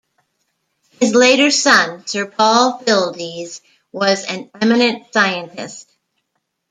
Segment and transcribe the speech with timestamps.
[0.99, 3.61] His later son, Sir Paul Fildes,
[3.91, 5.91] was an eminent scientist.